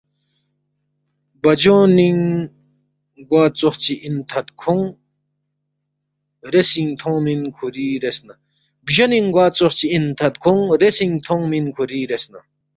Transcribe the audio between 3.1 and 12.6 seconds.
گوا ژوخچی اِن تھدکھونگ، ریسینگ تھونگمن کھوری ریسنا